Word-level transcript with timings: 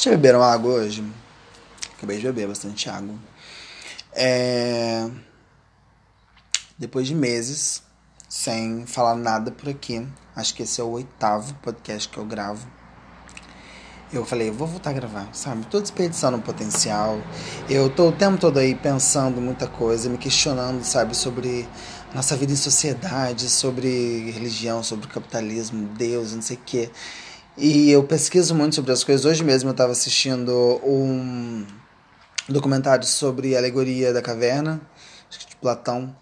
Vocês 0.00 0.16
beberam 0.16 0.42
água 0.42 0.72
hoje? 0.72 1.04
Acabei 1.94 2.16
de 2.16 2.22
beber 2.22 2.48
bastante 2.48 2.88
água. 2.88 3.14
É... 4.14 5.06
Depois 6.78 7.06
de 7.06 7.14
meses 7.14 7.82
sem 8.26 8.86
falar 8.86 9.14
nada 9.14 9.50
por 9.50 9.68
aqui, 9.68 10.08
acho 10.34 10.54
que 10.54 10.62
esse 10.62 10.80
é 10.80 10.84
o 10.84 10.88
oitavo 10.88 11.52
podcast 11.56 12.08
que 12.08 12.16
eu 12.16 12.24
gravo. 12.24 12.66
Eu 14.10 14.24
falei, 14.24 14.48
eu 14.48 14.54
vou 14.54 14.66
voltar 14.66 14.88
a 14.88 14.94
gravar, 14.94 15.28
sabe? 15.34 15.66
Tô 15.66 15.78
desperdiçando 15.78 16.38
o 16.38 16.40
potencial. 16.40 17.20
Eu 17.68 17.90
tô 17.90 18.08
o 18.08 18.12
tempo 18.12 18.38
todo 18.38 18.56
aí 18.56 18.74
pensando 18.74 19.38
muita 19.38 19.66
coisa, 19.66 20.08
me 20.08 20.16
questionando, 20.16 20.82
sabe, 20.82 21.14
sobre 21.14 21.68
nossa 22.14 22.34
vida 22.38 22.54
em 22.54 22.56
sociedade, 22.56 23.50
sobre 23.50 24.30
religião, 24.30 24.82
sobre 24.82 25.06
capitalismo, 25.08 25.88
Deus, 25.88 26.32
não 26.32 26.40
sei 26.40 26.56
o 26.56 26.60
quê. 26.64 26.90
E 27.62 27.90
eu 27.90 28.02
pesquiso 28.02 28.54
muito 28.54 28.74
sobre 28.74 28.90
as 28.90 29.04
coisas. 29.04 29.26
Hoje 29.26 29.44
mesmo 29.44 29.68
eu 29.68 29.72
estava 29.72 29.92
assistindo 29.92 30.80
um 30.82 31.66
documentário 32.48 33.06
sobre 33.06 33.54
a 33.54 33.58
alegoria 33.58 34.14
da 34.14 34.22
caverna, 34.22 34.80
que 35.28 35.46
de 35.46 35.56
Platão. 35.56 36.16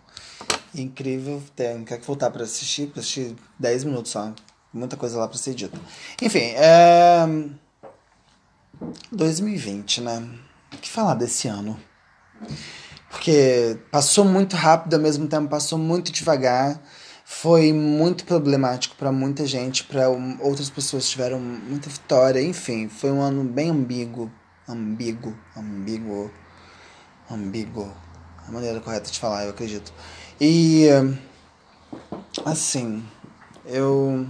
Incrível, 0.74 1.40
tem 1.54 1.84
que 1.84 1.96
voltar 1.98 2.32
para 2.32 2.42
assistir, 2.42 2.88
para 2.88 2.98
assistir 2.98 3.36
10 3.56 3.84
minutos 3.84 4.10
só. 4.10 4.32
Muita 4.72 4.96
coisa 4.96 5.16
lá 5.16 5.28
para 5.28 5.38
ser 5.38 5.54
dita. 5.54 5.78
Enfim, 6.20 6.54
é. 6.56 7.24
2020, 9.12 10.00
né? 10.00 10.28
O 10.74 10.76
que 10.78 10.90
falar 10.90 11.14
desse 11.14 11.46
ano? 11.46 11.78
Porque 13.08 13.78
passou 13.92 14.24
muito 14.24 14.56
rápido, 14.56 14.94
ao 14.94 15.00
mesmo 15.00 15.28
tempo 15.28 15.48
passou 15.48 15.78
muito 15.78 16.10
devagar 16.10 16.82
foi 17.30 17.74
muito 17.74 18.24
problemático 18.24 18.96
para 18.96 19.12
muita 19.12 19.46
gente, 19.46 19.84
para 19.84 20.08
outras 20.08 20.70
pessoas 20.70 21.10
tiveram 21.10 21.38
muita 21.38 21.90
vitória, 21.90 22.40
enfim, 22.40 22.88
foi 22.88 23.12
um 23.12 23.20
ano 23.20 23.44
bem 23.44 23.68
ambíguo, 23.68 24.32
ambíguo, 24.66 25.36
ambíguo, 25.54 26.30
ambíguo, 27.30 27.92
a 28.46 28.50
maneira 28.50 28.80
correta 28.80 29.10
de 29.10 29.20
falar, 29.20 29.44
eu 29.44 29.50
acredito. 29.50 29.92
E 30.40 30.86
assim, 32.46 33.04
eu 33.66 34.26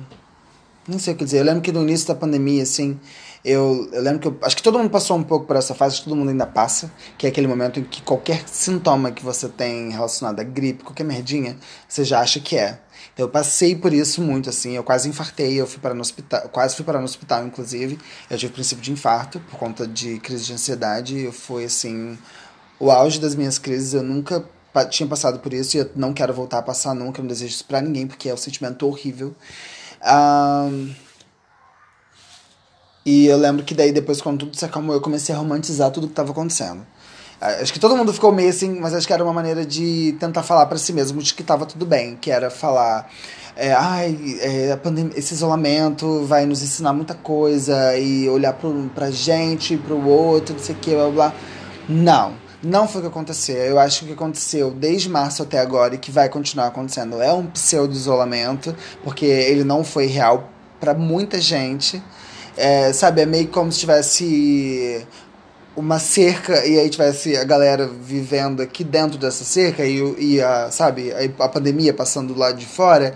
nem 0.89 0.99
sei 0.99 1.15
o 1.15 1.17
que 1.17 1.25
dizer. 1.25 1.39
Eu 1.39 1.45
lembro 1.45 1.61
que 1.61 1.71
no 1.71 1.83
início 1.83 2.09
da 2.09 2.15
pandemia, 2.15 2.63
assim, 2.63 2.99
eu, 3.45 3.89
eu 3.93 4.03
lembro 4.03 4.21
que 4.21 4.29
eu, 4.29 4.39
acho 4.43 4.57
que 4.57 4.63
todo 4.63 4.79
mundo 4.79 4.91
passou 4.91 5.17
um 5.17 5.23
pouco 5.23 5.47
por 5.47 5.57
essa 5.57 5.75
fase, 5.75 5.95
acho 5.95 6.03
que 6.03 6.09
todo 6.09 6.17
mundo 6.17 6.31
ainda 6.31 6.47
passa, 6.47 6.93
que 7.17 7.27
é 7.27 7.31
aquele 7.31 7.47
momento 7.47 7.79
em 7.79 7.85
que 7.85 8.03
qualquer 8.03 8.49
sintoma 8.49 9.13
que 9.13 9.25
você 9.25 9.49
tem 9.49 9.91
relacionado 9.91 10.41
à 10.41 10.43
gripe, 10.43 10.83
qualquer 10.83 11.05
merdinha, 11.05 11.57
você 11.89 12.05
já 12.05 12.21
acha 12.21 12.41
que 12.41 12.57
é. 12.57 12.81
Então, 13.13 13.27
eu 13.27 13.31
passei 13.31 13.75
por 13.75 13.93
isso 13.93 14.23
muito, 14.23 14.49
assim, 14.49 14.73
eu 14.73 14.85
quase 14.85 15.09
infartei, 15.09 15.61
eu 15.61 15.67
fui 15.67 15.81
para 15.81 15.93
no 15.93 16.01
hospital, 16.01 16.49
quase 16.51 16.77
fui 16.77 16.85
para 16.85 16.99
no 16.99 17.05
hospital, 17.05 17.45
inclusive. 17.47 17.99
Eu 18.31 18.39
tive 18.39 18.53
princípio 18.53 18.83
de 18.83 18.93
infarto 18.93 19.41
por 19.41 19.59
conta 19.59 19.87
de 19.87 20.19
crise 20.21 20.45
de 20.45 20.53
ansiedade. 20.53 21.19
Eu 21.19 21.33
fui, 21.33 21.65
assim, 21.65 22.17
o 22.79 22.91
auge 22.91 23.21
das 23.21 23.35
minhas 23.35 23.59
crises. 23.59 23.95
Eu 23.95 24.03
nunca 24.03 24.45
tinha 24.91 25.09
passado 25.09 25.41
por 25.41 25.53
isso 25.53 25.77
e 25.77 25.81
eu 25.81 25.91
não 25.97 26.13
quero 26.13 26.33
voltar 26.33 26.59
a 26.59 26.63
passar 26.63 26.95
nunca, 26.95 27.21
não 27.21 27.29
desejo 27.29 27.53
isso 27.55 27.65
pra 27.65 27.81
ninguém, 27.81 28.07
porque 28.07 28.29
é 28.29 28.35
um 28.35 28.37
sentimento 28.37 28.87
horrível. 28.87 29.35
Um, 30.05 30.95
e 33.05 33.27
eu 33.27 33.39
lembro 33.39 33.65
que 33.65 33.75
daí, 33.75 33.91
depois, 33.91 34.21
quando 34.21 34.41
tudo 34.41 34.57
se 34.57 34.65
acalmou, 34.65 34.95
eu 34.95 35.01
comecei 35.01 35.35
a 35.35 35.39
romantizar 35.39 35.91
tudo 35.91 36.07
que 36.07 36.13
estava 36.13 36.31
acontecendo. 36.31 36.87
Acho 37.41 37.73
que 37.73 37.79
todo 37.79 37.97
mundo 37.97 38.13
ficou 38.13 38.33
meio 38.33 38.51
assim, 38.51 38.81
mas 38.81 38.93
acho 38.93 39.07
que 39.07 39.13
era 39.13 39.23
uma 39.23 39.33
maneira 39.33 39.65
de 39.65 40.17
tentar 40.19 40.43
falar 40.43 40.67
para 40.67 40.77
si 40.77 40.93
mesmo 40.93 41.23
de 41.23 41.33
que 41.33 41.43
estava 41.43 41.65
tudo 41.65 41.87
bem, 41.87 42.17
que 42.17 42.31
era 42.31 42.51
falar. 42.51 43.09
É, 43.55 43.73
ai, 43.73 44.19
é, 44.41 44.77
pandemia, 44.77 45.13
esse 45.17 45.35
isolamento 45.35 46.25
vai 46.25 46.47
nos 46.47 46.63
ensinar 46.63 46.93
muita 46.93 47.15
coisa 47.15 47.97
e 47.97 48.29
olhar 48.29 48.53
pro, 48.55 48.91
pra 48.95 49.11
gente, 49.11 49.77
pro 49.77 50.05
outro, 50.07 50.55
não 50.55 50.63
sei 50.63 50.75
o 50.75 50.79
que, 50.79 50.95
blá 50.95 51.11
blá. 51.11 51.35
Não, 51.89 52.35
não 52.63 52.89
foi 52.89 53.01
o 53.01 53.05
que 53.05 53.09
aconteceu. 53.09 53.57
Eu 53.57 53.79
acho 53.79 54.01
que 54.01 54.05
o 54.05 54.09
que 54.09 54.15
aconteceu 54.15 54.71
desde 54.71 55.09
março 55.09 55.43
até 55.43 55.59
agora 55.59 55.95
e 55.95 55.99
que 55.99 56.11
vai 56.11 56.29
continuar 56.29 56.67
acontecendo 56.67 57.21
é 57.23 57.33
um 57.33 57.47
pseudo-isolamento, 57.47 58.75
porque 59.05 59.27
ele 59.27 59.65
não 59.65 59.85
foi 59.85 60.07
real 60.07 60.51
para 60.81 60.95
muita 60.95 61.41
gente. 61.41 62.03
É, 62.57 62.93
sabe, 62.93 63.21
é 63.21 63.27
meio 63.27 63.49
como 63.49 63.71
se 63.71 63.81
tivesse 63.81 65.07
uma 65.77 66.01
cerca 66.01 66.67
e 66.67 66.77
aí 66.77 66.91
tivesse 66.91 67.37
a 67.37 67.45
galera 67.45 67.87
vivendo 67.87 68.61
aqui 68.61 68.83
dentro 68.83 69.17
dessa 69.17 69.45
cerca 69.45 69.85
e, 69.85 70.01
e 70.19 70.43
a, 70.43 70.71
sabe, 70.73 71.13
a, 71.39 71.49
pandemia 71.49 71.95
passando 71.95 72.35
do 72.35 72.41
lado 72.41 72.59
de 72.59 72.67
fora. 72.67 73.15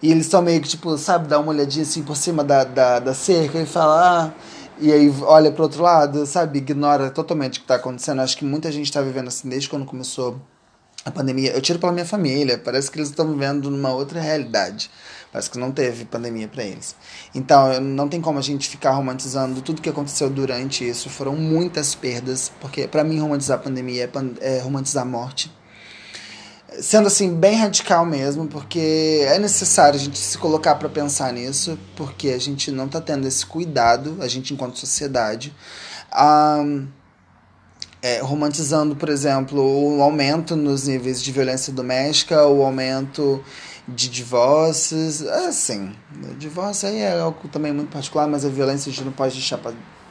E 0.00 0.12
eles 0.12 0.26
estão 0.26 0.40
meio 0.42 0.60
que, 0.60 0.68
tipo, 0.68 0.96
sabe, 0.98 1.26
dá 1.26 1.40
uma 1.40 1.50
olhadinha 1.50 1.82
assim 1.82 2.02
por 2.02 2.16
cima 2.16 2.44
da, 2.44 2.62
da, 2.62 3.00
da 3.00 3.14
cerca 3.14 3.58
e 3.58 3.66
fala, 3.66 4.26
ah, 4.26 4.32
e 4.78 4.92
aí 4.92 5.12
olha 5.22 5.50
pro 5.50 5.64
outro 5.64 5.82
lado, 5.82 6.26
sabe, 6.26 6.58
ignora 6.58 7.10
totalmente 7.10 7.58
o 7.58 7.62
que 7.62 7.66
tá 7.66 7.76
acontecendo. 7.76 8.20
Acho 8.20 8.36
que 8.36 8.44
muita 8.44 8.70
gente 8.70 8.92
tá 8.92 9.00
vivendo 9.00 9.28
assim 9.28 9.48
desde 9.48 9.68
quando 9.68 9.86
começou 9.86 10.40
a 11.04 11.10
pandemia. 11.10 11.52
Eu 11.52 11.62
tiro 11.62 11.78
pela 11.78 11.92
minha 11.92 12.04
família, 12.04 12.58
parece 12.58 12.90
que 12.90 12.98
eles 12.98 13.10
estão 13.10 13.30
vivendo 13.30 13.70
numa 13.70 13.92
outra 13.92 14.20
realidade. 14.20 14.90
Parece 15.32 15.50
que 15.50 15.58
não 15.58 15.70
teve 15.70 16.04
pandemia 16.04 16.48
para 16.48 16.64
eles. 16.64 16.96
Então, 17.34 17.80
não 17.80 18.08
tem 18.08 18.20
como 18.20 18.38
a 18.38 18.42
gente 18.42 18.68
ficar 18.68 18.90
romantizando 18.90 19.60
tudo 19.60 19.82
que 19.82 19.88
aconteceu 19.88 20.30
durante 20.30 20.88
isso. 20.88 21.08
Foram 21.10 21.36
muitas 21.36 21.94
perdas, 21.94 22.50
porque 22.60 22.88
para 22.88 23.04
mim 23.04 23.18
romantizar 23.20 23.58
a 23.58 23.62
pandemia 23.62 24.10
é, 24.40 24.56
é 24.56 24.60
romantizar 24.60 25.02
a 25.02 25.06
morte. 25.06 25.52
Sendo 26.80 27.06
assim, 27.06 27.34
bem 27.34 27.56
radical 27.56 28.04
mesmo, 28.04 28.48
porque 28.48 29.24
é 29.26 29.38
necessário 29.38 29.98
a 29.98 30.02
gente 30.02 30.18
se 30.18 30.36
colocar 30.36 30.74
para 30.74 30.88
pensar 30.88 31.32
nisso, 31.32 31.78
porque 31.94 32.30
a 32.30 32.38
gente 32.38 32.70
não 32.70 32.88
tá 32.88 33.00
tendo 33.00 33.26
esse 33.26 33.46
cuidado, 33.46 34.16
a 34.20 34.28
gente 34.28 34.52
enquanto 34.52 34.78
sociedade. 34.78 35.54
Um, 36.14 36.88
é, 38.02 38.20
romantizando, 38.20 38.94
por 38.94 39.08
exemplo, 39.08 39.60
o 39.60 40.02
aumento 40.02 40.54
nos 40.54 40.86
níveis 40.86 41.22
de 41.22 41.32
violência 41.32 41.72
doméstica, 41.72 42.46
o 42.46 42.62
aumento 42.64 43.42
de 43.88 44.08
divórcios, 44.08 45.22
assim, 45.22 45.94
divórcio 46.38 46.88
aí 46.88 46.98
é 46.98 47.18
algo 47.18 47.48
também 47.48 47.72
muito 47.72 47.90
particular, 47.90 48.26
mas 48.26 48.44
a 48.44 48.48
violência 48.48 48.90
a 48.90 48.92
gente 48.92 49.04
não 49.04 49.12
pode 49.12 49.34
deixar, 49.34 49.58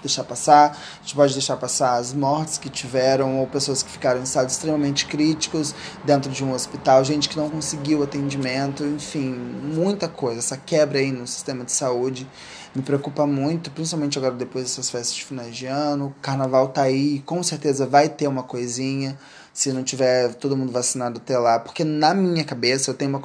deixar 0.05 0.23
passar, 0.23 0.71
a 0.71 1.01
gente 1.01 1.15
pode 1.15 1.33
deixar 1.33 1.57
passar 1.57 1.95
as 1.95 2.13
mortes 2.13 2.57
que 2.57 2.69
tiveram 2.69 3.39
ou 3.39 3.47
pessoas 3.47 3.83
que 3.83 3.89
ficaram 3.89 4.19
em 4.19 4.23
estados 4.23 4.53
extremamente 4.53 5.05
críticos 5.05 5.73
dentro 6.03 6.31
de 6.31 6.43
um 6.43 6.53
hospital, 6.53 7.03
gente 7.03 7.29
que 7.29 7.37
não 7.37 7.49
conseguiu 7.49 8.03
atendimento, 8.03 8.83
enfim, 8.83 9.29
muita 9.29 10.07
coisa, 10.07 10.39
essa 10.39 10.57
quebra 10.57 10.99
aí 10.99 11.11
no 11.11 11.27
sistema 11.27 11.63
de 11.63 11.71
saúde 11.71 12.27
me 12.75 12.81
preocupa 12.81 13.25
muito, 13.25 13.71
principalmente 13.71 14.17
agora 14.17 14.33
depois 14.33 14.65
dessas 14.65 14.89
festas 14.89 15.15
de 15.15 15.23
finais 15.23 15.55
de 15.55 15.65
ano, 15.65 16.07
o 16.07 16.21
carnaval 16.21 16.67
tá 16.67 16.81
aí, 16.81 17.21
com 17.25 17.41
certeza 17.41 17.85
vai 17.85 18.09
ter 18.09 18.27
uma 18.27 18.43
coisinha, 18.43 19.17
se 19.53 19.71
não 19.71 19.81
tiver 19.81 20.33
todo 20.33 20.57
mundo 20.57 20.73
vacinado 20.73 21.17
até 21.17 21.37
lá. 21.37 21.57
Porque 21.57 21.85
na 21.85 22.13
minha 22.13 22.43
cabeça 22.43 22.91
eu 22.91 22.93
tenho 22.93 23.09
uma, 23.09 23.21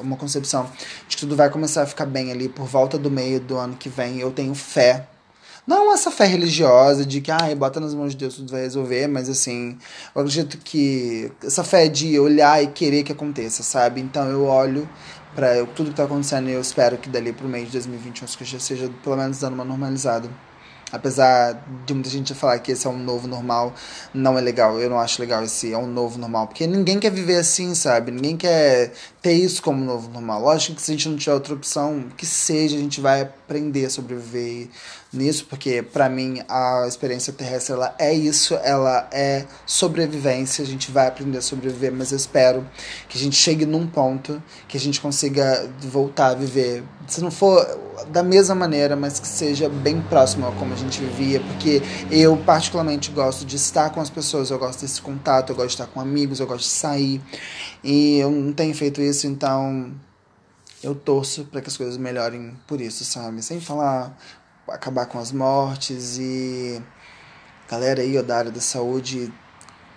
uma 0.00 0.16
concepção 0.16 0.70
de 1.08 1.16
que 1.16 1.22
tudo 1.22 1.34
vai 1.34 1.50
começar 1.50 1.82
a 1.82 1.86
ficar 1.86 2.06
bem 2.06 2.30
ali 2.30 2.48
por 2.48 2.66
volta 2.66 2.96
do 2.96 3.10
meio 3.10 3.40
do 3.40 3.56
ano 3.56 3.74
que 3.74 3.88
vem. 3.88 4.20
Eu 4.20 4.30
tenho 4.30 4.54
fé. 4.54 5.08
Não 5.66 5.92
essa 5.94 6.10
fé 6.10 6.26
religiosa 6.26 7.06
de 7.06 7.22
que, 7.22 7.30
ah, 7.30 7.54
bota 7.56 7.80
nas 7.80 7.94
mãos 7.94 8.10
de 8.12 8.18
Deus, 8.18 8.34
tudo 8.34 8.50
vai 8.52 8.62
resolver, 8.62 9.06
mas 9.06 9.30
assim, 9.30 9.78
eu 10.14 10.20
acredito 10.20 10.58
que 10.58 11.32
essa 11.42 11.64
fé 11.64 11.88
de 11.88 12.18
olhar 12.18 12.62
e 12.62 12.66
querer 12.66 13.02
que 13.02 13.12
aconteça, 13.12 13.62
sabe? 13.62 14.00
Então 14.00 14.28
eu 14.28 14.44
olho 14.44 14.86
para 15.34 15.64
tudo 15.74 15.90
que 15.90 15.96
tá 15.96 16.04
acontecendo 16.04 16.48
e 16.50 16.52
eu 16.52 16.60
espero 16.60 16.98
que 16.98 17.08
dali 17.08 17.32
pro 17.32 17.48
mês 17.48 17.66
de 17.66 17.72
2021 17.72 18.24
as 18.24 18.36
coisas 18.36 18.62
seja 18.62 18.90
pelo 19.02 19.16
menos 19.16 19.38
dando 19.38 19.54
uma 19.54 19.64
normalizada. 19.64 20.28
Apesar 20.92 21.60
de 21.84 21.92
muita 21.92 22.08
gente 22.08 22.34
falar 22.34 22.58
que 22.60 22.70
esse 22.70 22.86
é 22.86 22.90
um 22.90 22.96
novo 22.96 23.26
normal, 23.26 23.74
não 24.12 24.38
é 24.38 24.40
legal. 24.40 24.78
Eu 24.78 24.88
não 24.88 25.00
acho 25.00 25.20
legal 25.20 25.42
esse 25.42 25.72
é 25.72 25.78
um 25.78 25.88
novo 25.88 26.18
normal. 26.18 26.46
Porque 26.46 26.68
ninguém 26.68 27.00
quer 27.00 27.10
viver 27.10 27.36
assim, 27.36 27.74
sabe? 27.74 28.12
Ninguém 28.12 28.36
quer 28.36 28.92
ter 29.24 29.32
isso 29.32 29.62
como 29.62 29.82
novo 29.82 30.10
normal. 30.10 30.42
Lógico 30.42 30.76
que 30.76 30.82
se 30.82 30.90
a 30.90 30.94
gente 30.94 31.08
não 31.08 31.16
tiver 31.16 31.32
outra 31.32 31.54
opção, 31.54 32.10
que 32.14 32.26
seja, 32.26 32.76
a 32.76 32.78
gente 32.78 33.00
vai 33.00 33.22
aprender 33.22 33.86
a 33.86 33.90
sobreviver 33.90 34.68
nisso, 35.10 35.46
porque 35.48 35.80
para 35.80 36.10
mim 36.10 36.42
a 36.46 36.84
experiência 36.86 37.32
terrestre 37.32 37.72
ela 37.72 37.94
é 37.98 38.12
isso, 38.12 38.54
ela 38.56 39.08
é 39.10 39.46
sobrevivência, 39.64 40.62
a 40.62 40.66
gente 40.66 40.90
vai 40.90 41.06
aprender 41.06 41.38
a 41.38 41.42
sobreviver, 41.42 41.90
mas 41.90 42.10
eu 42.10 42.16
espero 42.16 42.68
que 43.08 43.16
a 43.16 43.20
gente 43.20 43.36
chegue 43.36 43.64
num 43.64 43.86
ponto 43.86 44.42
que 44.68 44.76
a 44.76 44.80
gente 44.80 45.00
consiga 45.00 45.70
voltar 45.80 46.32
a 46.32 46.34
viver, 46.34 46.84
se 47.06 47.20
não 47.22 47.30
for 47.30 47.64
da 48.08 48.22
mesma 48.22 48.54
maneira, 48.54 48.96
mas 48.96 49.20
que 49.20 49.26
seja 49.26 49.68
bem 49.68 50.00
próximo 50.02 50.48
a 50.48 50.52
como 50.52 50.74
a 50.74 50.76
gente 50.76 51.00
vivia, 51.00 51.40
porque 51.40 51.80
eu 52.10 52.36
particularmente 52.38 53.10
gosto 53.10 53.44
de 53.44 53.56
estar 53.56 53.90
com 53.90 54.00
as 54.00 54.10
pessoas, 54.10 54.50
eu 54.50 54.58
gosto 54.58 54.80
desse 54.80 55.00
contato, 55.00 55.50
eu 55.50 55.56
gosto 55.56 55.68
de 55.68 55.74
estar 55.74 55.86
com 55.86 56.00
amigos, 56.00 56.40
eu 56.40 56.46
gosto 56.46 56.64
de 56.64 56.70
sair, 56.70 57.20
e 57.84 58.18
eu 58.18 58.30
não 58.30 58.52
tenho 58.52 58.74
feito 58.74 59.00
isso, 59.00 59.13
então 59.22 59.94
eu 60.82 60.94
torço 60.94 61.44
para 61.44 61.60
que 61.60 61.68
as 61.68 61.76
coisas 61.76 61.96
melhorem 61.96 62.56
por 62.66 62.80
isso, 62.80 63.04
sabe? 63.04 63.42
Sem 63.42 63.60
falar 63.60 64.16
acabar 64.66 65.06
com 65.06 65.18
as 65.18 65.30
mortes 65.30 66.18
e 66.18 66.82
galera 67.68 68.02
aí 68.02 68.18
ó, 68.18 68.22
da 68.22 68.36
área 68.36 68.50
da 68.50 68.60
saúde 68.60 69.32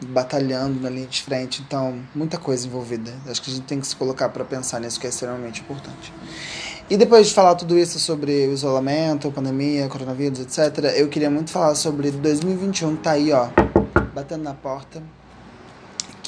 batalhando 0.06 0.80
na 0.80 0.90
linha 0.90 1.08
de 1.08 1.22
frente, 1.24 1.64
então 1.66 2.00
muita 2.14 2.38
coisa 2.38 2.68
envolvida. 2.68 3.12
Acho 3.28 3.42
que 3.42 3.50
a 3.50 3.54
gente 3.54 3.66
tem 3.66 3.80
que 3.80 3.88
se 3.88 3.96
colocar 3.96 4.30
para 4.30 4.46
pensar 4.46 4.80
nisso 4.80 5.00
que 5.00 5.08
é 5.08 5.10
extremamente 5.10 5.62
importante. 5.62 6.14
E 6.90 6.96
depois 6.96 7.28
de 7.28 7.34
falar 7.34 7.56
tudo 7.56 7.78
isso 7.78 8.00
sobre 8.00 8.48
o 8.48 8.54
isolamento, 8.54 9.32
pandemia, 9.32 9.90
coronavírus, 9.90 10.40
etc., 10.40 10.96
eu 10.96 11.10
queria 11.10 11.30
muito 11.30 11.52
falar 11.52 11.76
sobre 11.76 12.12
2021, 12.12 12.96
tá 12.98 13.12
aí, 13.12 13.32
ó, 13.34 13.50
batendo 14.14 14.44
na 14.44 14.54
porta, 14.54 15.02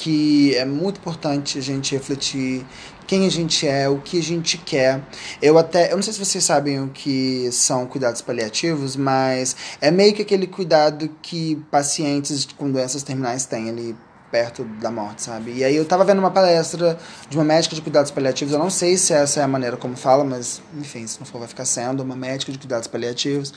que 0.00 0.56
é 0.56 0.64
muito 0.64 0.96
importante 0.96 1.58
a 1.58 1.60
gente 1.60 1.94
refletir 1.94 2.64
quem 3.06 3.26
a 3.26 3.30
gente 3.30 3.68
é, 3.68 3.86
o 3.86 3.98
que 3.98 4.18
a 4.18 4.22
gente 4.22 4.56
quer. 4.56 5.02
Eu 5.42 5.58
até, 5.58 5.92
eu 5.92 5.96
não 5.96 6.02
sei 6.02 6.14
se 6.14 6.18
vocês 6.18 6.42
sabem 6.42 6.80
o 6.80 6.88
que 6.88 7.50
são 7.52 7.86
cuidados 7.86 8.22
paliativos, 8.22 8.96
mas 8.96 9.54
é 9.78 9.90
meio 9.90 10.14
que 10.14 10.22
aquele 10.22 10.46
cuidado 10.46 11.10
que 11.20 11.56
pacientes 11.70 12.48
com 12.56 12.70
doenças 12.70 13.02
terminais 13.02 13.44
têm 13.44 13.68
ali 13.68 13.94
perto 14.30 14.64
da 14.80 14.90
morte, 14.90 15.22
sabe? 15.22 15.52
E 15.52 15.64
aí 15.64 15.76
eu 15.76 15.84
tava 15.84 16.02
vendo 16.02 16.20
uma 16.20 16.30
palestra 16.30 16.98
de 17.28 17.36
uma 17.36 17.44
médica 17.44 17.74
de 17.74 17.82
cuidados 17.82 18.10
paliativos, 18.10 18.54
eu 18.54 18.58
não 18.58 18.70
sei 18.70 18.96
se 18.96 19.12
essa 19.12 19.40
é 19.40 19.42
a 19.42 19.48
maneira 19.48 19.76
como 19.76 19.96
fala, 19.96 20.24
mas 20.24 20.62
enfim, 20.78 21.06
se 21.06 21.18
não 21.18 21.26
for 21.26 21.40
vai 21.40 21.48
ficar 21.48 21.66
sendo 21.66 22.02
uma 22.02 22.16
médica 22.16 22.50
de 22.52 22.58
cuidados 22.58 22.86
paliativos. 22.86 23.52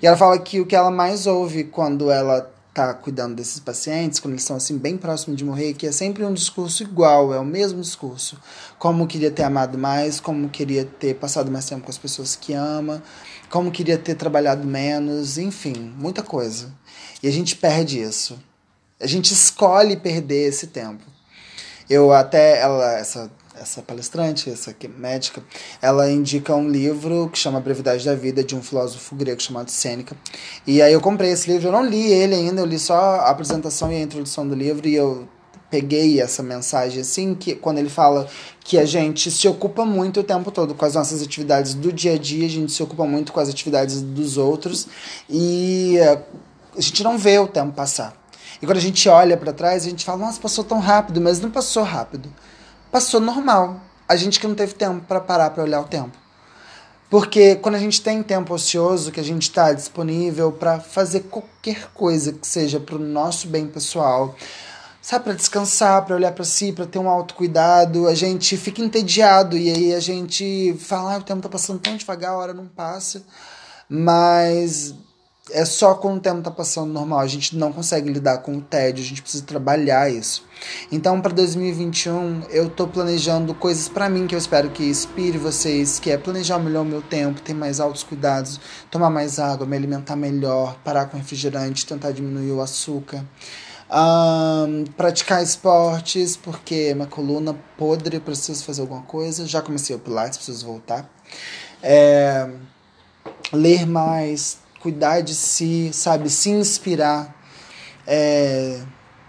E 0.00 0.06
ela 0.06 0.16
fala 0.16 0.38
que 0.38 0.58
o 0.58 0.64
que 0.64 0.74
ela 0.74 0.90
mais 0.90 1.26
ouve 1.26 1.64
quando 1.64 2.10
ela 2.10 2.50
tá 2.74 2.94
cuidando 2.94 3.34
desses 3.34 3.60
pacientes, 3.60 4.18
quando 4.18 4.32
eles 4.32 4.42
estão 4.42 4.56
assim 4.56 4.78
bem 4.78 4.96
próximos 4.96 5.36
de 5.36 5.44
morrer, 5.44 5.74
que 5.74 5.86
é 5.86 5.92
sempre 5.92 6.24
um 6.24 6.32
discurso 6.32 6.82
igual, 6.82 7.34
é 7.34 7.38
o 7.38 7.44
mesmo 7.44 7.80
discurso. 7.80 8.38
Como 8.78 9.06
queria 9.06 9.30
ter 9.30 9.42
amado 9.42 9.76
mais, 9.76 10.18
como 10.20 10.48
queria 10.48 10.84
ter 10.84 11.14
passado 11.16 11.50
mais 11.50 11.66
tempo 11.66 11.82
com 11.82 11.90
as 11.90 11.98
pessoas 11.98 12.34
que 12.34 12.54
ama, 12.54 13.02
como 13.50 13.70
queria 13.70 13.98
ter 13.98 14.14
trabalhado 14.14 14.66
menos, 14.66 15.36
enfim, 15.36 15.92
muita 15.98 16.22
coisa. 16.22 16.72
E 17.22 17.28
a 17.28 17.30
gente 17.30 17.56
perde 17.56 18.00
isso. 18.00 18.38
A 18.98 19.06
gente 19.06 19.32
escolhe 19.32 19.96
perder 19.96 20.48
esse 20.48 20.68
tempo. 20.68 21.04
Eu 21.90 22.12
até, 22.12 22.60
ela, 22.60 22.98
essa, 22.98 23.30
essa 23.62 23.82
palestrante, 23.82 24.50
essa 24.50 24.74
médica, 24.98 25.42
ela 25.80 26.10
indica 26.10 26.54
um 26.54 26.68
livro 26.68 27.28
que 27.32 27.38
chama 27.38 27.60
Brevidade 27.60 28.04
da 28.04 28.14
Vida, 28.14 28.42
de 28.42 28.54
um 28.54 28.62
filósofo 28.62 29.14
grego 29.14 29.40
chamado 29.40 29.70
Sêneca. 29.70 30.16
E 30.66 30.82
aí 30.82 30.92
eu 30.92 31.00
comprei 31.00 31.30
esse 31.30 31.50
livro, 31.50 31.68
eu 31.68 31.72
não 31.72 31.84
li 31.84 32.12
ele 32.12 32.34
ainda, 32.34 32.60
eu 32.60 32.66
li 32.66 32.78
só 32.78 32.94
a 32.94 33.30
apresentação 33.30 33.92
e 33.92 33.96
a 33.96 34.00
introdução 34.00 34.46
do 34.46 34.54
livro 34.54 34.86
e 34.88 34.94
eu 34.94 35.28
peguei 35.70 36.20
essa 36.20 36.42
mensagem 36.42 37.00
assim, 37.00 37.34
que 37.34 37.54
quando 37.54 37.78
ele 37.78 37.88
fala 37.88 38.28
que 38.60 38.78
a 38.78 38.84
gente 38.84 39.30
se 39.30 39.48
ocupa 39.48 39.86
muito 39.86 40.20
o 40.20 40.22
tempo 40.22 40.50
todo 40.50 40.74
com 40.74 40.84
as 40.84 40.94
nossas 40.94 41.22
atividades 41.22 41.72
do 41.72 41.90
dia 41.90 42.12
a 42.12 42.18
dia, 42.18 42.44
a 42.44 42.50
gente 42.50 42.70
se 42.70 42.82
ocupa 42.82 43.06
muito 43.06 43.32
com 43.32 43.40
as 43.40 43.48
atividades 43.48 44.02
dos 44.02 44.36
outros 44.36 44.86
e 45.30 45.96
eh, 45.98 46.22
a 46.76 46.80
gente 46.80 47.02
não 47.02 47.16
vê 47.16 47.38
o 47.38 47.48
tempo 47.48 47.72
passar. 47.72 48.14
E 48.60 48.66
quando 48.66 48.76
a 48.76 48.82
gente 48.82 49.08
olha 49.08 49.34
para 49.34 49.50
trás, 49.50 49.86
a 49.86 49.88
gente 49.88 50.04
fala, 50.04 50.26
nossa, 50.26 50.38
passou 50.38 50.62
tão 50.62 50.78
rápido, 50.78 51.22
mas 51.22 51.40
não 51.40 51.50
passou 51.50 51.82
rápido. 51.82 52.28
Passou 52.92 53.18
normal. 53.20 53.80
A 54.06 54.16
gente 54.16 54.38
que 54.38 54.46
não 54.46 54.54
teve 54.54 54.74
tempo 54.74 55.06
para 55.06 55.18
parar 55.18 55.48
para 55.48 55.62
olhar 55.62 55.80
o 55.80 55.84
tempo. 55.84 56.16
Porque 57.08 57.56
quando 57.56 57.76
a 57.76 57.78
gente 57.78 58.02
tem 58.02 58.22
tempo 58.22 58.52
ocioso, 58.52 59.10
que 59.10 59.18
a 59.18 59.24
gente 59.24 59.44
está 59.44 59.72
disponível 59.72 60.52
para 60.52 60.78
fazer 60.78 61.20
qualquer 61.20 61.90
coisa 61.94 62.34
que 62.34 62.46
seja 62.46 62.78
para 62.78 62.96
o 62.96 62.98
nosso 62.98 63.48
bem 63.48 63.66
pessoal, 63.66 64.34
sabe, 65.00 65.24
para 65.24 65.32
descansar, 65.32 66.04
para 66.04 66.16
olhar 66.16 66.32
para 66.32 66.44
si, 66.44 66.70
para 66.70 66.86
ter 66.86 66.98
um 66.98 67.08
autocuidado, 67.08 68.06
a 68.06 68.14
gente 68.14 68.58
fica 68.58 68.82
entediado 68.82 69.56
e 69.56 69.70
aí 69.70 69.94
a 69.94 70.00
gente 70.00 70.76
fala, 70.78 71.14
ah, 71.14 71.18
o 71.18 71.22
tempo 71.22 71.38
está 71.38 71.48
passando 71.48 71.80
tão 71.80 71.96
devagar, 71.96 72.32
a 72.32 72.36
hora 72.36 72.52
não 72.52 72.66
passa. 72.66 73.24
Mas 73.88 74.94
é 75.50 75.64
só 75.64 75.94
quando 75.94 76.18
o 76.18 76.20
tempo 76.20 76.38
está 76.38 76.50
passando 76.50 76.92
normal, 76.92 77.18
a 77.18 77.26
gente 77.26 77.56
não 77.56 77.72
consegue 77.72 78.08
lidar 78.08 78.38
com 78.38 78.56
o 78.56 78.60
tédio, 78.60 79.02
a 79.02 79.06
gente 79.06 79.22
precisa 79.22 79.42
trabalhar 79.44 80.08
isso. 80.08 80.44
Então, 80.90 81.20
para 81.20 81.32
2021, 81.32 82.42
eu 82.50 82.68
estou 82.68 82.86
planejando 82.86 83.52
coisas 83.52 83.88
para 83.88 84.08
mim 84.08 84.28
que 84.28 84.34
eu 84.34 84.38
espero 84.38 84.70
que 84.70 84.84
inspire 84.84 85.36
vocês, 85.38 85.98
que 85.98 86.10
é 86.10 86.16
planejar 86.16 86.58
melhor 86.60 86.82
o 86.82 86.84
meu 86.84 87.02
tempo, 87.02 87.40
ter 87.40 87.54
mais 87.54 87.80
altos 87.80 88.04
cuidados, 88.04 88.60
tomar 88.88 89.10
mais 89.10 89.40
água, 89.40 89.66
me 89.66 89.76
alimentar 89.76 90.14
melhor, 90.14 90.76
parar 90.84 91.06
com 91.06 91.16
refrigerante, 91.16 91.86
tentar 91.86 92.12
diminuir 92.12 92.52
o 92.52 92.60
açúcar. 92.60 93.24
Um, 93.90 94.84
praticar 94.96 95.42
esportes, 95.42 96.34
porque 96.34 96.94
minha 96.94 97.06
coluna 97.06 97.54
podre, 97.76 98.20
preciso 98.20 98.64
fazer 98.64 98.80
alguma 98.80 99.02
coisa. 99.02 99.44
Já 99.44 99.60
comecei 99.60 99.94
o 99.94 99.98
Pilates, 99.98 100.38
preciso 100.38 100.64
voltar. 100.64 101.10
É, 101.82 102.48
ler 103.52 103.86
mais, 103.86 104.61
cuidar 104.82 105.20
de 105.20 105.34
si, 105.34 105.90
sabe? 105.92 106.28
Se 106.28 106.50
inspirar, 106.50 107.34
é, 108.06 108.80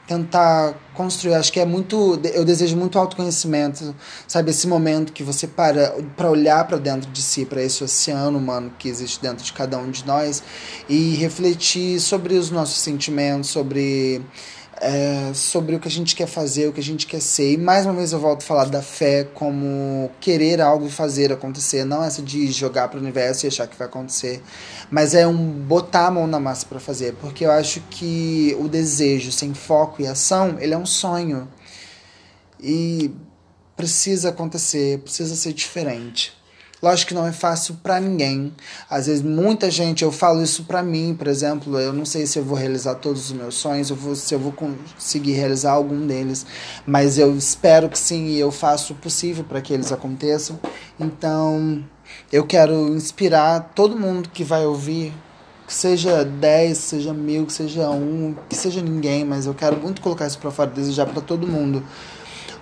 tentar 0.07 0.73
construir. 0.95 1.35
Acho 1.35 1.53
que 1.53 1.59
é 1.59 1.65
muito. 1.65 2.19
Eu 2.33 2.43
desejo 2.43 2.75
muito 2.75 2.97
autoconhecimento, 2.97 3.95
sabe? 4.27 4.49
Esse 4.49 4.67
momento 4.67 5.13
que 5.13 5.23
você 5.23 5.47
para 5.47 5.95
para 6.17 6.29
olhar 6.29 6.65
para 6.67 6.77
dentro 6.77 7.09
de 7.11 7.21
si, 7.21 7.45
para 7.45 7.61
esse 7.61 7.83
oceano 7.83 8.37
humano 8.37 8.73
que 8.79 8.89
existe 8.89 9.21
dentro 9.21 9.45
de 9.45 9.53
cada 9.53 9.77
um 9.77 9.91
de 9.91 10.05
nós 10.05 10.43
e 10.89 11.15
refletir 11.15 11.99
sobre 11.99 12.33
os 12.35 12.49
nossos 12.49 12.77
sentimentos, 12.77 13.51
sobre 13.51 14.21
é, 14.81 15.31
sobre 15.33 15.75
o 15.75 15.79
que 15.79 15.87
a 15.87 15.91
gente 15.91 16.15
quer 16.15 16.27
fazer, 16.27 16.67
o 16.67 16.73
que 16.73 16.79
a 16.79 16.83
gente 16.83 17.07
quer 17.07 17.21
ser. 17.21 17.53
E 17.53 17.57
mais 17.57 17.85
uma 17.85 17.93
vez 17.93 18.11
eu 18.11 18.19
volto 18.19 18.41
a 18.41 18.45
falar 18.45 18.65
da 18.65 18.81
fé 18.81 19.23
como 19.23 20.09
querer 20.19 20.61
algo 20.61 20.87
e 20.87 20.89
fazer 20.89 21.31
acontecer, 21.31 21.85
não 21.85 22.03
essa 22.03 22.21
de 22.21 22.51
jogar 22.51 22.87
para 22.87 22.97
o 22.97 23.01
universo 23.01 23.45
e 23.45 23.47
achar 23.47 23.67
que 23.67 23.77
vai 23.77 23.87
acontecer, 23.87 24.41
mas 24.89 25.13
é 25.13 25.25
um 25.27 25.35
botar 25.35 26.07
a 26.07 26.11
mão 26.11 26.27
na 26.27 26.39
massa 26.39 26.65
para 26.65 26.79
fazer, 26.79 27.15
porque 27.21 27.45
eu 27.45 27.51
acho 27.51 27.81
que 27.89 28.55
o 28.59 28.67
desejo 28.67 29.31
sem 29.31 29.53
foco 29.53 30.01
e 30.01 30.07
ação, 30.07 30.57
ele 30.59 30.73
é 30.73 30.77
um 30.77 30.85
sonho. 30.85 31.47
E 32.59 33.11
precisa 33.75 34.29
acontecer, 34.29 34.99
precisa 34.99 35.35
ser 35.35 35.53
diferente. 35.53 36.33
Lógico 36.83 37.07
que 37.07 37.13
não 37.13 37.25
é 37.25 37.31
fácil 37.31 37.77
para 37.81 37.97
ninguém. 37.97 38.51
Às 38.89 39.07
vezes, 39.07 39.21
muita 39.21 39.71
gente, 39.71 40.03
eu 40.03 40.11
falo 40.11 40.43
isso 40.43 40.65
para 40.65 40.83
mim, 40.83 41.15
por 41.17 41.27
exemplo, 41.27 41.79
eu 41.79 41.93
não 41.93 42.03
sei 42.03 42.27
se 42.27 42.37
eu 42.37 42.43
vou 42.43 42.57
realizar 42.57 42.95
todos 42.95 43.27
os 43.27 43.31
meus 43.31 43.55
sonhos, 43.55 43.89
eu 43.89 43.95
vou, 43.95 44.13
se 44.17 44.35
eu 44.35 44.39
vou 44.39 44.51
conseguir 44.51 45.31
realizar 45.31 45.71
algum 45.71 46.05
deles, 46.05 46.45
mas 46.85 47.17
eu 47.17 47.37
espero 47.37 47.87
que 47.87 47.97
sim 47.97 48.25
e 48.25 48.37
eu 48.37 48.51
faço 48.51 48.91
o 48.91 48.95
possível 48.97 49.45
para 49.45 49.61
que 49.61 49.73
eles 49.73 49.93
aconteçam. 49.93 50.59
Então, 50.99 51.81
eu 52.29 52.45
quero 52.45 52.93
inspirar 52.93 53.71
todo 53.73 53.97
mundo 53.97 54.27
que 54.27 54.43
vai 54.43 54.65
ouvir 54.65 55.13
que 55.65 55.73
seja 55.73 56.25
10, 56.25 56.77
seja 56.77 57.13
mil, 57.13 57.45
que 57.45 57.53
seja 57.53 57.89
um, 57.91 58.35
que 58.49 58.57
seja 58.57 58.81
ninguém, 58.81 59.23
mas 59.23 59.45
eu 59.45 59.53
quero 59.53 59.77
muito 59.77 60.01
colocar 60.01 60.27
isso 60.27 60.37
para 60.37 60.51
fora, 60.51 60.69
desejar 60.69 61.05
para 61.05 61.21
todo 61.21 61.47
mundo 61.47 61.81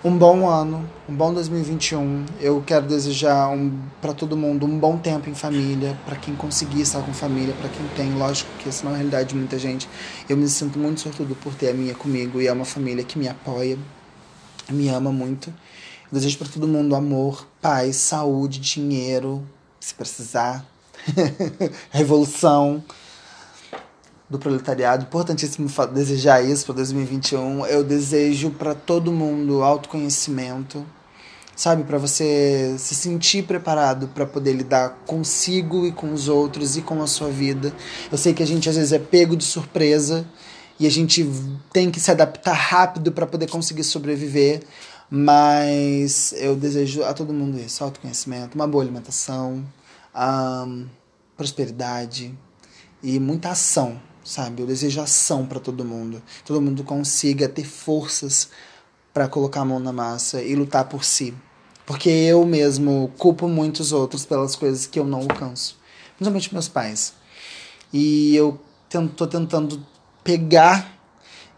um 0.04 0.18
bom 0.18 0.48
ano, 0.48 0.88
um 1.08 1.14
bom 1.14 1.32
2021. 1.32 2.26
Eu 2.40 2.62
quero 2.66 2.86
desejar 2.86 3.48
um, 3.50 3.78
para 4.00 4.12
todo 4.12 4.36
mundo 4.36 4.66
um 4.66 4.76
bom 4.76 4.98
tempo 4.98 5.30
em 5.30 5.34
família, 5.34 5.96
para 6.04 6.16
quem 6.16 6.34
conseguir 6.34 6.80
estar 6.80 7.02
com 7.02 7.14
família, 7.14 7.54
para 7.54 7.68
quem 7.68 7.86
tem, 7.94 8.12
lógico 8.18 8.50
que 8.58 8.68
essa 8.68 8.84
não 8.84 8.90
é 8.90 8.94
a 8.94 8.96
realidade 8.98 9.28
de 9.28 9.36
muita 9.36 9.56
gente. 9.58 9.88
Eu 10.28 10.36
me 10.36 10.48
sinto 10.48 10.76
muito 10.76 11.00
sortudo 11.00 11.36
por 11.36 11.54
ter 11.54 11.68
a 11.68 11.74
minha 11.74 11.94
comigo 11.94 12.40
e 12.40 12.48
é 12.48 12.52
uma 12.52 12.64
família 12.64 13.04
que 13.04 13.16
me 13.16 13.28
apoia, 13.28 13.78
me 14.68 14.88
ama 14.88 15.12
muito. 15.12 15.50
Eu 15.50 16.18
desejo 16.18 16.36
para 16.36 16.48
todo 16.48 16.66
mundo 16.66 16.96
amor, 16.96 17.46
paz, 17.60 17.94
saúde, 17.94 18.58
dinheiro, 18.58 19.46
se 19.78 19.94
precisar, 19.94 20.66
revolução 21.92 22.82
do 24.32 24.38
proletariado. 24.38 25.04
Importantíssimo 25.04 25.68
desejar 25.92 26.42
isso 26.42 26.64
para 26.64 26.76
2021. 26.76 27.66
Eu 27.66 27.84
desejo 27.84 28.50
para 28.50 28.74
todo 28.74 29.12
mundo 29.12 29.62
autoconhecimento, 29.62 30.84
sabe? 31.54 31.84
Para 31.84 31.98
você 31.98 32.74
se 32.78 32.94
sentir 32.94 33.44
preparado 33.44 34.08
para 34.08 34.24
poder 34.24 34.54
lidar 34.54 35.02
consigo 35.06 35.86
e 35.86 35.92
com 35.92 36.14
os 36.14 36.28
outros 36.28 36.78
e 36.78 36.82
com 36.82 37.02
a 37.02 37.06
sua 37.06 37.28
vida. 37.28 37.74
Eu 38.10 38.16
sei 38.16 38.32
que 38.32 38.42
a 38.42 38.46
gente 38.46 38.68
às 38.68 38.76
vezes 38.76 38.92
é 38.92 38.98
pego 38.98 39.36
de 39.36 39.44
surpresa 39.44 40.26
e 40.80 40.86
a 40.86 40.90
gente 40.90 41.30
tem 41.70 41.90
que 41.90 42.00
se 42.00 42.10
adaptar 42.10 42.54
rápido 42.54 43.12
para 43.12 43.26
poder 43.26 43.48
conseguir 43.50 43.84
sobreviver. 43.84 44.62
Mas 45.10 46.32
eu 46.38 46.56
desejo 46.56 47.04
a 47.04 47.12
todo 47.12 47.34
mundo 47.34 47.60
isso: 47.60 47.84
autoconhecimento, 47.84 48.54
uma 48.54 48.66
boa 48.66 48.82
alimentação, 48.82 49.62
um, 50.16 50.86
prosperidade 51.36 52.34
e 53.02 53.20
muita 53.20 53.50
ação 53.50 54.00
sabe? 54.24 54.62
Eu 54.62 54.66
desejo 54.66 55.00
ação 55.00 55.46
para 55.46 55.60
todo 55.60 55.84
mundo. 55.84 56.22
Todo 56.44 56.60
mundo 56.60 56.84
consiga 56.84 57.48
ter 57.48 57.64
forças 57.64 58.48
para 59.12 59.28
colocar 59.28 59.60
a 59.60 59.64
mão 59.64 59.78
na 59.78 59.92
massa 59.92 60.42
e 60.42 60.54
lutar 60.54 60.88
por 60.88 61.04
si. 61.04 61.34
Porque 61.84 62.08
eu 62.08 62.44
mesmo 62.46 63.12
culpo 63.18 63.48
muitos 63.48 63.92
outros 63.92 64.24
pelas 64.24 64.56
coisas 64.56 64.86
que 64.86 64.98
eu 64.98 65.04
não 65.04 65.20
alcanço. 65.20 65.78
Principalmente 66.16 66.52
meus 66.52 66.68
pais. 66.68 67.14
E 67.92 68.34
eu 68.36 68.58
tô 69.16 69.26
tentando 69.26 69.84
pegar 70.22 70.98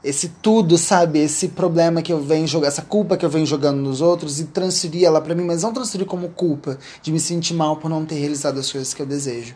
esse 0.02 0.28
tudo, 0.42 0.76
sabe? 0.76 1.18
Esse 1.18 1.48
problema 1.48 2.02
que 2.02 2.12
eu 2.12 2.20
venho 2.20 2.46
jogando, 2.46 2.68
essa 2.68 2.82
culpa 2.82 3.16
que 3.16 3.24
eu 3.24 3.30
venho 3.30 3.46
jogando 3.46 3.80
nos 3.80 4.00
outros 4.00 4.38
e 4.38 4.44
transferir 4.44 5.04
ela 5.04 5.20
para 5.20 5.34
mim, 5.34 5.44
mas 5.44 5.62
não 5.62 5.72
transferir 5.72 6.06
como 6.06 6.28
culpa 6.28 6.78
de 7.02 7.10
me 7.10 7.18
sentir 7.18 7.54
mal 7.54 7.76
por 7.78 7.88
não 7.88 8.04
ter 8.04 8.16
realizado 8.16 8.58
as 8.58 8.70
coisas 8.70 8.92
que 8.92 9.00
eu 9.00 9.06
desejo. 9.06 9.54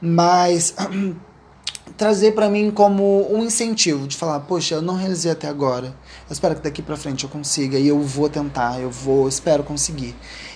Mas 0.00 0.74
trazer 1.96 2.32
para 2.32 2.48
mim 2.48 2.70
como 2.70 3.26
um 3.32 3.44
incentivo 3.44 4.06
de 4.06 4.16
falar, 4.16 4.40
poxa, 4.40 4.74
eu 4.74 4.82
não 4.82 4.94
realizei 4.94 5.30
até 5.30 5.48
agora. 5.48 5.88
Eu 6.28 6.32
espero 6.32 6.54
que 6.54 6.62
daqui 6.62 6.82
para 6.82 6.96
frente 6.96 7.24
eu 7.24 7.30
consiga 7.30 7.78
e 7.78 7.88
eu 7.88 8.00
vou 8.00 8.28
tentar, 8.28 8.80
eu 8.80 8.90
vou, 8.90 9.28
espero 9.28 9.62
conseguir. 9.62 10.14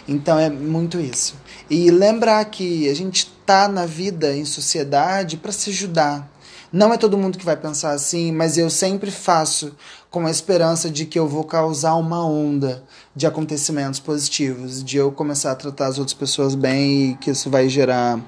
Então 0.08 0.38
é 0.38 0.50
muito 0.50 0.99
isso. 1.00 1.34
E 1.68 1.90
lembrar 1.90 2.44
que 2.46 2.88
a 2.88 2.94
gente 2.94 3.26
tá 3.46 3.68
na 3.68 3.87
vida, 3.87 4.34
em 4.34 4.44
sociedade, 4.44 5.37
para 5.37 5.52
se 5.52 5.70
ajudar. 5.70 6.30
Não 6.72 6.92
é 6.92 6.96
todo 6.96 7.18
mundo 7.18 7.37
que 7.37 7.44
vai 7.44 7.56
pensar 7.56 7.90
assim, 7.90 8.30
mas 8.30 8.56
eu 8.56 8.70
sempre 8.70 9.10
faço 9.10 9.75
com 10.08 10.25
a 10.26 10.30
esperança 10.30 10.88
de 10.88 11.04
que 11.04 11.18
eu 11.18 11.26
vou 11.26 11.42
causar 11.42 11.96
uma 11.96 12.25
onda 12.25 12.84
de 13.14 13.26
acontecimentos 13.26 13.99
positivos, 13.99 14.82
de 14.82 14.96
eu 14.96 15.10
começar 15.10 15.50
a 15.50 15.56
tratar 15.56 15.87
as 15.87 15.99
outras 15.99 16.14
pessoas 16.14 16.54
bem 16.54 17.10
e 17.10 17.14
que 17.16 17.30
isso 17.30 17.50
vai 17.50 17.68
gerar 17.68 18.20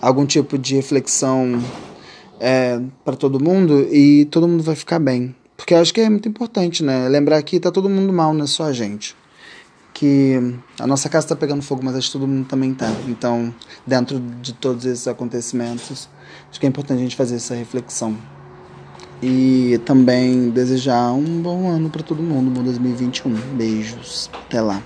algum 0.00 0.24
tipo 0.24 0.56
de 0.56 0.74
reflexão 0.74 1.62
é, 2.40 2.80
para 3.04 3.16
todo 3.16 3.42
mundo 3.42 3.86
e 3.92 4.24
todo 4.26 4.48
mundo 4.48 4.62
vai 4.62 4.74
ficar 4.74 4.98
bem. 4.98 5.34
Porque 5.56 5.74
acho 5.74 5.92
que 5.92 6.00
é 6.00 6.10
muito 6.10 6.28
importante, 6.28 6.84
né? 6.84 7.08
Lembrar 7.08 7.42
que 7.42 7.58
tá 7.58 7.70
todo 7.70 7.88
mundo 7.88 8.12
mal, 8.12 8.34
não 8.34 8.44
é 8.44 8.46
só 8.46 8.64
a 8.64 8.72
gente 8.72 9.16
que 9.96 10.38
a 10.78 10.86
nossa 10.86 11.08
casa 11.08 11.24
está 11.24 11.34
pegando 11.34 11.62
fogo, 11.62 11.82
mas 11.82 11.96
acho 11.96 12.08
que 12.08 12.12
todo 12.12 12.28
mundo 12.28 12.46
também 12.46 12.72
está. 12.72 12.86
Então, 13.08 13.54
dentro 13.86 14.20
de 14.42 14.52
todos 14.52 14.84
esses 14.84 15.08
acontecimentos, 15.08 16.06
acho 16.50 16.60
que 16.60 16.66
é 16.66 16.68
importante 16.68 16.98
a 16.98 17.02
gente 17.02 17.16
fazer 17.16 17.36
essa 17.36 17.54
reflexão. 17.54 18.14
E 19.22 19.80
também 19.86 20.50
desejar 20.50 21.12
um 21.12 21.40
bom 21.40 21.70
ano 21.70 21.88
para 21.88 22.02
todo 22.02 22.22
mundo, 22.22 22.50
um 22.50 22.52
bom 22.52 22.62
2021. 22.62 23.32
Beijos. 23.56 24.28
Até 24.34 24.60
lá. 24.60 24.82